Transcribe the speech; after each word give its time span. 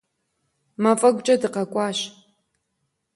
Мафӏэгукӏэ 0.81 1.35
дыкъакӏуащ. 1.41 1.99